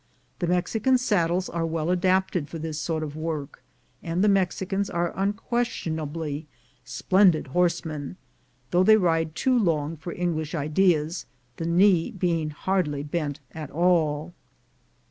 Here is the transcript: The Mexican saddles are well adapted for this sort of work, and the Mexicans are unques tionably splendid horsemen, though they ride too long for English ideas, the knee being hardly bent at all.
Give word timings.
The 0.39 0.47
Mexican 0.47 0.97
saddles 0.97 1.47
are 1.47 1.63
well 1.63 1.91
adapted 1.91 2.49
for 2.49 2.57
this 2.57 2.79
sort 2.79 3.03
of 3.03 3.15
work, 3.15 3.61
and 4.01 4.23
the 4.23 4.27
Mexicans 4.27 4.89
are 4.89 5.13
unques 5.15 5.37
tionably 5.51 6.45
splendid 6.83 7.45
horsemen, 7.53 8.17
though 8.71 8.81
they 8.83 8.97
ride 8.97 9.35
too 9.35 9.55
long 9.59 9.95
for 9.95 10.11
English 10.11 10.55
ideas, 10.55 11.27
the 11.57 11.67
knee 11.67 12.09
being 12.09 12.49
hardly 12.49 13.03
bent 13.03 13.41
at 13.51 13.69
all. 13.69 14.33